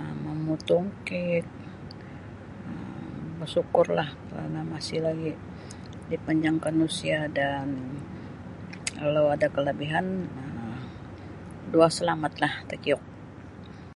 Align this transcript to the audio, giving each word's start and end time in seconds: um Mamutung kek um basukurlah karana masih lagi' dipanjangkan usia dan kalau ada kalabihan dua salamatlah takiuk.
um 0.00 0.16
Mamutung 0.26 0.86
kek 1.08 1.44
um 2.70 3.28
basukurlah 3.40 4.10
karana 4.28 4.62
masih 4.74 4.98
lagi' 5.06 5.40
dipanjangkan 6.10 6.74
usia 6.88 7.20
dan 7.38 7.66
kalau 8.98 9.24
ada 9.34 9.46
kalabihan 9.56 10.06
dua 11.72 11.88
salamatlah 11.96 12.52
takiuk. 12.70 13.02